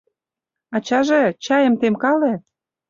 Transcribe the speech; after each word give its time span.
Ачаже, 0.75 1.21
чайым 1.45 1.73
темкале. 1.81 2.33